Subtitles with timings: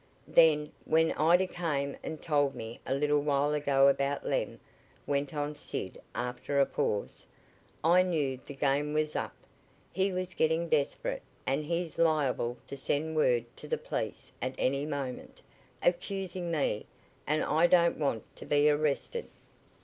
[0.27, 4.59] "Then, when Ida came and told me a little while ago about Lem,"
[5.05, 7.27] went on Sid after a pause,
[7.83, 9.35] "I knew the game was up.
[9.93, 14.87] He was getting desperate, and he's liable to send word to the police at any
[14.87, 15.43] moment,
[15.83, 16.87] accusing me,
[17.27, 19.27] and I don't want to be arrested."